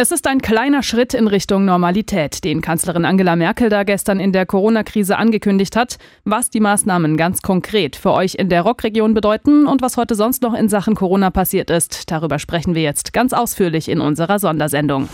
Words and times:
Es 0.00 0.12
ist 0.12 0.28
ein 0.28 0.40
kleiner 0.40 0.84
Schritt 0.84 1.12
in 1.12 1.26
Richtung 1.26 1.64
Normalität, 1.64 2.44
den 2.44 2.60
Kanzlerin 2.60 3.04
Angela 3.04 3.34
Merkel 3.34 3.68
da 3.68 3.82
gestern 3.82 4.20
in 4.20 4.32
der 4.32 4.46
Corona-Krise 4.46 5.18
angekündigt 5.18 5.74
hat. 5.74 5.98
Was 6.22 6.50
die 6.50 6.60
Maßnahmen 6.60 7.16
ganz 7.16 7.42
konkret 7.42 7.96
für 7.96 8.12
euch 8.12 8.36
in 8.36 8.48
der 8.48 8.62
Rockregion 8.62 9.12
bedeuten 9.12 9.66
und 9.66 9.82
was 9.82 9.96
heute 9.96 10.14
sonst 10.14 10.42
noch 10.42 10.54
in 10.54 10.68
Sachen 10.68 10.94
Corona 10.94 11.30
passiert 11.30 11.68
ist, 11.68 12.12
darüber 12.12 12.38
sprechen 12.38 12.76
wir 12.76 12.82
jetzt 12.82 13.12
ganz 13.12 13.32
ausführlich 13.32 13.88
in 13.88 14.00
unserer 14.00 14.38
Sondersendung. 14.38 15.08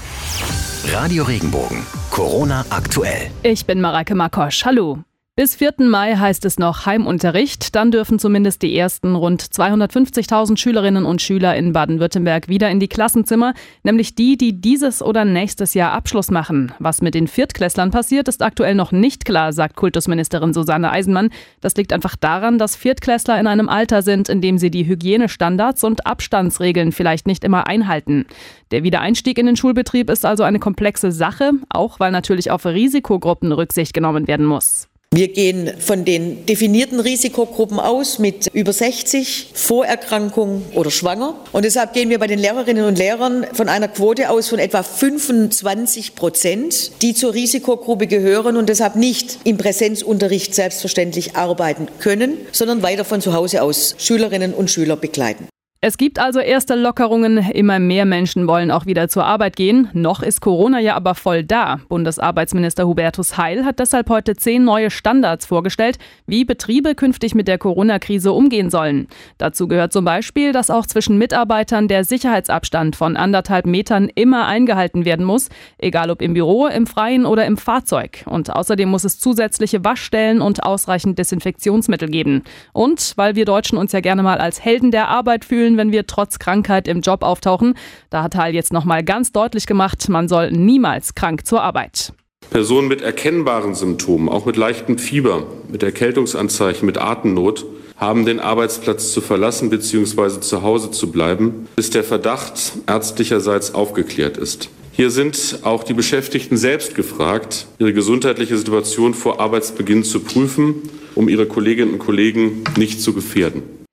Radio 0.93 1.25
Regenbogen, 1.25 1.79
Corona 2.11 2.67
aktuell. 2.69 3.31
Ich 3.43 3.65
bin 3.65 3.81
Mareike 3.81 4.15
Makosch. 4.15 4.67
Hallo. 4.67 4.99
Bis 5.37 5.57
4. 5.57 5.73
Mai 5.79 6.15
heißt 6.15 6.45
es 6.45 6.61
noch 6.61 6.87
Heimunterricht. 6.87 7.75
Dann 7.75 7.91
dürfen 7.91 8.21
zumindest 8.21 8.63
die 8.63 8.79
ersten 8.79 9.17
rund 9.17 9.43
250.000 9.43 10.57
Schülerinnen 10.57 11.05
und 11.05 11.21
Schüler 11.23 11.57
in 11.57 11.73
Baden-Württemberg 11.73 12.47
wieder 12.47 12.71
in 12.71 12.79
die 12.79 12.87
Klassenzimmer, 12.87 13.53
nämlich 13.83 14.15
die, 14.15 14.37
die 14.37 14.61
dieses 14.61 15.03
oder 15.03 15.25
nächstes 15.25 15.75
Jahr 15.75 15.91
Abschluss 15.91 16.31
machen. 16.31 16.73
Was 16.79 17.03
mit 17.03 17.17
den 17.17 17.27
Viertklässlern 17.27 17.91
passiert, 17.91 18.29
ist 18.29 18.43
aktuell 18.43 18.77
noch 18.77 18.93
nicht 18.93 19.25
klar, 19.25 19.53
sagt 19.53 19.75
Kultusministerin 19.75 20.55
Susanne 20.55 20.93
Eisenmann. 20.93 21.31
Das 21.61 21.75
liegt 21.75 21.93
einfach 21.93 22.15
daran, 22.15 22.57
dass 22.57 22.77
Viertklässler 22.77 23.41
in 23.41 23.49
einem 23.49 23.69
Alter 23.69 24.03
sind, 24.03 24.29
in 24.29 24.41
dem 24.41 24.57
sie 24.59 24.71
die 24.71 24.87
Hygienestandards 24.87 25.83
und 25.83 26.07
Abstandsregeln 26.07 26.93
vielleicht 26.93 27.27
nicht 27.27 27.43
immer 27.43 27.67
einhalten. 27.67 28.27
Der 28.71 28.85
Wiedereinstieg 28.85 29.37
in 29.39 29.47
den 29.47 29.57
Schulbetrieb 29.57 30.11
ist 30.11 30.25
also 30.25 30.45
eine 30.45 30.61
komplexe 30.61 31.11
Sache, 31.11 31.51
auch 31.71 31.99
weil 31.99 32.13
natürlich 32.13 32.53
auf 32.53 32.67
Risikogruppen 32.67 33.51
Rücksicht 33.51 33.95
genommen 33.95 34.29
werden 34.29 34.47
muss. 34.47 34.87
Wir 35.17 35.29
gehen 35.29 35.71
von 35.79 36.05
den 36.05 36.45
definierten 36.45 36.99
Risikogruppen 36.99 37.79
aus 37.79 38.19
mit 38.19 38.49
über 38.53 38.73
60, 38.73 39.51
Vorerkrankung 39.55 40.65
oder 40.75 40.91
schwanger. 40.91 41.37
Und 41.53 41.65
deshalb 41.65 41.93
gehen 41.93 42.11
wir 42.11 42.19
bei 42.19 42.27
den 42.27 42.41
Lehrerinnen 42.41 42.85
und 42.85 42.99
Lehrern 42.99 43.47
von 43.53 43.69
einer 43.69 43.87
Quote 43.87 44.29
aus 44.29 44.49
von 44.49 44.59
etwa 44.59 44.83
25 44.83 46.17
Prozent, 46.17 46.91
die 47.01 47.15
zur 47.15 47.33
Risikogruppe 47.33 48.09
gehören 48.09 48.57
und 48.57 48.69
deshalb 48.69 48.97
nicht 48.97 49.39
im 49.45 49.57
Präsenzunterricht 49.57 50.53
selbstverständlich 50.53 51.37
arbeiten 51.37 51.87
können, 52.01 52.37
sondern 52.51 52.83
weiter 52.83 53.05
von 53.05 53.21
zu 53.21 53.35
Hause 53.35 53.63
aus 53.63 53.95
Schülerinnen 53.99 54.53
und 54.53 54.69
Schüler 54.69 54.97
begleiten. 54.97 55.47
Es 55.87 55.99
gibt 55.99 56.19
also 56.19 56.41
erste 56.41 56.77
Lockerungen. 56.77 57.37
Immer 57.37 57.79
mehr 57.79 58.07
Menschen 58.07 58.47
wollen 58.47 58.71
auch 58.71 58.87
wieder 58.87 59.11
zur 59.11 59.27
Arbeit 59.27 59.55
gehen. 59.55 59.91
Noch 59.93 60.23
ist 60.23 60.41
Corona 60.41 60.81
ja 60.81 60.97
aber 60.97 61.15
voll 61.15 61.45
da. 61.45 61.79
Bundesarbeitsminister 61.91 62.87
Hubertus 62.87 63.37
Heil 63.37 63.67
hat 63.67 63.81
deshalb 63.81 64.09
heute 64.09 64.35
zehn 64.35 64.65
neue 64.65 64.91
Standards 64.91 65.45
vorgestellt, 65.45 65.99
wie 66.27 66.47
Betriebe 66.47 66.95
künftig 66.95 67.35
mit 67.35 67.49
der 67.49 67.59
Corona-Krise 67.59 68.33
umgehen 68.33 68.71
sollen. 68.71 69.09
Dazu 69.37 69.69
gehört 69.69 69.93
zum 69.93 70.07
Beispiel, 70.07 70.53
dass 70.53 70.71
auch 70.71 70.87
zwischen 70.87 71.19
Mitarbeitern 71.19 71.87
der 71.87 72.05
Sicherheitsabstand 72.05 72.97
von 72.97 73.19
anderthalb 73.19 73.67
Metern 73.67 74.09
immer 74.15 74.47
eingehalten 74.47 75.05
werden 75.05 75.27
muss, 75.27 75.51
egal 75.77 76.11
ob 76.11 76.23
im 76.23 76.33
Büro, 76.33 76.67
im 76.67 76.87
Freien 76.87 77.27
oder 77.27 77.45
im 77.45 77.59
Fahrzeug. 77.59 78.25
Und 78.25 78.49
außerdem 78.49 78.89
muss 78.89 79.05
es 79.05 79.19
zusätzliche 79.19 79.85
Waschstellen 79.85 80.41
und 80.41 80.63
ausreichend 80.63 81.19
Desinfektionsmittel 81.19 82.09
geben. 82.09 82.43
Und 82.73 83.13
weil 83.17 83.37
wir 83.37 83.45
Deutschen 83.45 83.77
uns 83.77 83.93
ja 83.93 84.01
gerne 84.01 84.23
mal 84.23 84.39
als 84.39 84.65
Helden 84.65 84.91
der 84.91 85.09
Arbeit 85.09 85.45
fühlen, 85.45 85.74
fühlen, 85.75 85.79
wenn 85.79 85.93
wir 85.93 86.07
trotz 86.07 86.39
Krankheit 86.39 86.89
im 86.89 87.01
Job 87.01 87.23
auftauchen. 87.23 87.75
Da 88.11 88.23
hat 88.23 88.37
Heil 88.37 88.55
jetzt 88.55 88.73
nochmal 88.73 89.05
ganz 89.05 89.33
deutlich 89.33 89.67
gemacht, 89.67 90.09
man 90.09 90.29
soll 90.29 90.51
niemals 90.51 91.15
krank 91.15 91.47
zur 91.47 91.63
Arbeit. 91.63 92.13
Personen 92.51 92.89
mit 92.89 93.01
erkennbaren 93.01 93.75
Symptomen, 93.75 94.29
auch 94.29 94.45
mit 94.45 94.57
leichtem 94.57 94.99
Fieber, 94.99 95.47
mit 95.71 95.83
Erkältungsanzeichen, 95.83 96.85
mit 96.87 96.99
Atemnot, 96.99 97.65
haben 97.97 98.27
den 98.27 98.41
Arbeitsplatz 98.41 99.13
zu 99.13 99.21
verlassen 99.21 99.71
bzw. 99.71 100.41
zu 100.41 100.63
Hause 100.63 100.91
zu 100.91 101.11
bleiben, 101.11 101.69
bis 101.77 101.91
der 101.91 102.05
Verdacht 102.05 102.73
ärztlicherseits 102.87 103.75
aufgeklärt 103.75 104.37
ist. 104.37 104.69
Hier 104.93 105.11
sind 105.11 105.61
auch 105.63 105.83
die 105.85 105.95
Beschäftigten 105.95 106.57
selbst 106.57 106.95
gefragt, 106.95 107.67
ihre 107.79 107.93
gesundheitliche 107.93 108.57
Situation 108.59 109.15
vor 109.15 109.41
Arbeitsbeginn 109.41 110.05
zu 110.05 110.21
prüfen, 110.21 110.75
um 111.15 111.29
ihre 111.29 111.47
Kolleginnen 111.47 111.95
und 111.95 111.99
Kollegen 111.99 112.63
nicht 112.77 113.01
zu 113.01 113.13
gefährden. 113.13 113.84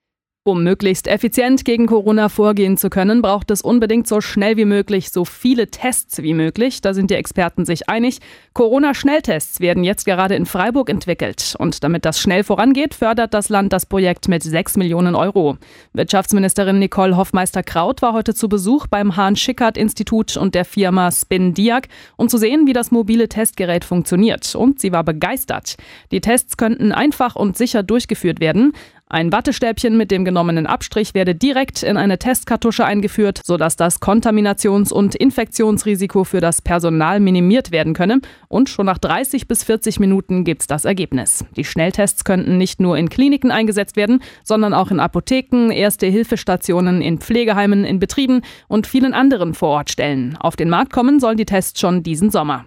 Um 0.44 0.64
möglichst 0.64 1.06
effizient 1.06 1.66
gegen 1.66 1.86
Corona 1.86 2.28
vorgehen 2.28 2.76
zu 2.76 2.90
können, 2.90 3.22
braucht 3.22 3.52
es 3.52 3.62
unbedingt 3.62 4.08
so 4.08 4.22
schnell 4.22 4.58
wie 4.58 4.66
möglich 4.66 5.12
so 5.12 5.24
viele 5.24 5.68
Tests 5.68 6.24
wie 6.24 6.34
möglich. 6.34 6.82
Da 6.82 6.96
sind 6.96 7.12
die 7.12 7.16
Experten 7.16 7.64
sich 7.64 7.90
einig. 7.90 8.18
Corona-Schnelltests 8.54 9.60
werden 9.60 9.84
jetzt 9.84 10.04
gerade 10.04 10.34
in 10.34 10.48
Freiburg 10.48 10.90
entwickelt. 10.90 11.56
Und 11.60 11.84
damit 11.84 12.06
das 12.06 12.20
schnell 12.20 12.44
vorangeht, 12.44 12.96
fördert 12.96 13.36
das 13.36 13.50
Land 13.50 13.72
das 13.72 13.86
Projekt 13.86 14.30
mit 14.30 14.42
6 14.42 14.78
Millionen 14.78 15.14
Euro. 15.14 15.58
Wirtschaftsministerin 15.94 16.80
Nicole 16.80 17.18
Hoffmeister-Kraut 17.18 18.02
war 18.02 18.14
heute 18.14 18.34
zu 18.34 18.50
Besuch 18.50 18.88
beim 18.88 19.16
Hahn-Schickert-Institut 19.16 20.38
und 20.38 20.56
der 20.56 20.66
Firma 20.66 21.12
Spin 21.12 21.54
Diag, 21.54 21.88
um 22.18 22.30
zu 22.30 22.40
sehen, 22.40 22.66
wie 22.66 22.74
das 22.74 22.90
mobile 22.90 23.30
Testgerät 23.30 23.86
funktioniert. 23.86 24.56
Und 24.56 24.80
sie 24.80 24.92
war 24.92 25.04
begeistert. 25.04 25.76
Die 26.12 26.20
Tests 26.20 26.58
könnten 26.58 26.92
einfach 26.92 27.36
und 27.36 27.58
sicher 27.58 27.84
durchgeführt 27.84 28.40
werden. 28.40 28.74
Ein 29.14 29.34
Wattestäbchen 29.34 29.98
mit 29.98 30.10
dem 30.10 30.24
genommenen 30.24 30.66
Abstrich 30.66 31.14
werde 31.14 31.36
direkt 31.36 31.84
in 31.84 31.98
eine 31.98 32.18
Testkartusche 32.18 32.86
eingeführt, 32.86 33.42
sodass 33.44 33.76
das 33.76 34.00
Kontaminations- 34.00 34.94
und 34.94 35.16
Infektionsrisiko 35.16 36.24
für 36.24 36.40
das 36.40 36.62
Personal 36.62 37.20
minimiert 37.20 37.72
werden 37.72 37.94
könne. 37.94 38.22
Und 38.48 38.70
schon 38.70 38.86
nach 38.86 39.00
30 39.00 39.50
bis 39.50 39.66
40 39.66 40.00
Minuten 40.00 40.46
gibt's 40.46 40.66
das 40.66 40.86
Ergebnis. 40.86 41.44
Die 41.58 41.66
Schnelltests 41.66 42.24
könnten 42.24 42.58
nicht 42.58 42.80
nur 42.80 42.98
in 42.98 43.10
Kliniken 43.10 43.52
eingesetzt 43.52 43.98
werden, 43.98 44.24
sondern 44.46 44.74
auch 44.74 44.92
in 44.92 45.02
Apotheken, 45.02 45.72
Erste-Hilfestationen, 45.72 47.02
in 47.02 47.18
Pflegeheimen, 47.18 47.84
in 47.84 48.00
Betrieben 48.00 48.44
und 48.70 48.88
vielen 48.88 49.14
anderen 49.14 49.54
Vorortstellen. 49.54 50.38
Auf 50.38 50.56
den 50.56 50.70
Markt 50.70 50.94
kommen 50.94 51.20
sollen 51.20 51.36
die 51.36 51.44
Tests 51.44 51.82
schon 51.82 52.02
diesen 52.02 52.30
Sommer. 52.30 52.64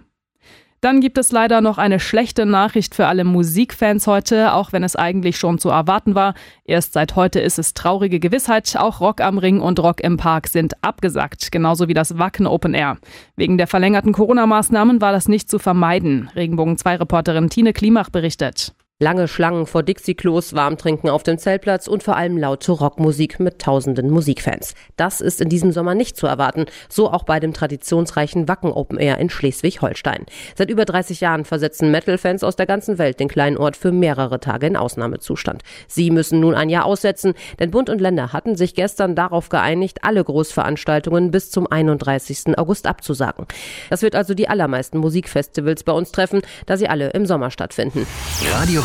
Dann 0.85 1.01
gibt 1.01 1.17
es 1.17 1.31
leider 1.31 1.61
noch 1.61 1.79
eine 1.79 1.99
schlechte 1.99 2.45
Nachricht 2.45 2.93
für 2.93 3.07
alle 3.07 3.23
Musikfans 3.23 4.05
heute, 4.05 4.53
auch 4.53 4.71
wenn 4.71 4.83
es 4.83 4.95
eigentlich 4.95 5.35
schon 5.35 5.57
zu 5.57 5.69
erwarten 5.69 6.13
war. 6.13 6.35
Erst 6.63 6.93
seit 6.93 7.15
heute 7.15 7.39
ist 7.39 7.57
es 7.57 7.73
traurige 7.73 8.19
Gewissheit, 8.19 8.75
auch 8.77 9.01
Rock 9.01 9.19
am 9.19 9.39
Ring 9.39 9.61
und 9.61 9.79
Rock 9.79 9.99
im 10.01 10.17
Park 10.17 10.45
sind 10.47 10.75
abgesagt, 10.83 11.51
genauso 11.51 11.87
wie 11.87 11.95
das 11.95 12.19
Wacken 12.19 12.45
Open 12.45 12.75
Air. 12.75 12.97
Wegen 13.35 13.57
der 13.57 13.65
verlängerten 13.65 14.13
Corona-Maßnahmen 14.13 15.01
war 15.01 15.11
das 15.11 15.27
nicht 15.27 15.49
zu 15.49 15.57
vermeiden. 15.57 16.29
Regenbogen 16.35 16.77
2 16.77 16.97
Reporterin 16.97 17.49
Tine 17.49 17.73
Klimach 17.73 18.11
berichtet. 18.11 18.75
Lange 19.03 19.27
Schlangen 19.27 19.65
vor 19.65 19.83
Dixie-Klos, 19.83 20.53
Warmtrinken 20.53 21.09
auf 21.09 21.21
dem 21.21 21.37
Zeltplatz 21.37 21.85
und 21.85 22.01
vor 22.01 22.15
allem 22.15 22.37
laute 22.37 22.71
Rockmusik 22.71 23.41
mit 23.41 23.59
tausenden 23.59 24.09
Musikfans. 24.09 24.73
Das 24.95 25.19
ist 25.19 25.41
in 25.41 25.49
diesem 25.49 25.73
Sommer 25.73 25.95
nicht 25.95 26.15
zu 26.15 26.27
erwarten, 26.27 26.63
so 26.87 27.11
auch 27.11 27.23
bei 27.23 27.41
dem 27.41 27.51
traditionsreichen 27.51 28.47
Wacken 28.47 28.71
Open 28.71 28.97
Air 28.97 29.17
in 29.17 29.29
Schleswig-Holstein. 29.29 30.25
Seit 30.55 30.69
über 30.69 30.85
30 30.85 31.19
Jahren 31.19 31.43
versetzen 31.43 31.91
Metal-Fans 31.91 32.41
aus 32.45 32.55
der 32.55 32.67
ganzen 32.67 32.97
Welt 32.97 33.19
den 33.19 33.27
kleinen 33.27 33.57
Ort 33.57 33.75
für 33.75 33.91
mehrere 33.91 34.39
Tage 34.39 34.67
in 34.67 34.77
Ausnahmezustand. 34.77 35.63
Sie 35.89 36.09
müssen 36.09 36.39
nun 36.39 36.55
ein 36.55 36.69
Jahr 36.69 36.85
aussetzen, 36.85 37.33
denn 37.59 37.71
Bund 37.71 37.89
und 37.89 37.99
Länder 37.99 38.31
hatten 38.31 38.55
sich 38.55 38.75
gestern 38.75 39.13
darauf 39.13 39.49
geeinigt, 39.49 40.05
alle 40.05 40.23
Großveranstaltungen 40.23 41.31
bis 41.31 41.51
zum 41.51 41.69
31. 41.69 42.57
August 42.57 42.87
abzusagen. 42.87 43.45
Das 43.89 44.03
wird 44.03 44.15
also 44.15 44.33
die 44.33 44.47
allermeisten 44.47 44.99
Musikfestivals 44.99 45.83
bei 45.83 45.91
uns 45.91 46.13
treffen, 46.13 46.43
da 46.65 46.77
sie 46.77 46.87
alle 46.87 47.09
im 47.09 47.25
Sommer 47.25 47.51
stattfinden. 47.51 48.07
Radio 48.53 48.84